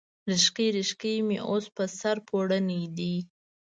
ریښکۍ، 0.31 0.67
ریښکۍ 0.77 1.15
مې 1.27 1.37
اوس، 1.49 1.65
په 1.75 1.83
سر 1.99 2.17
پوړني 2.27 2.81
دی 2.97 3.15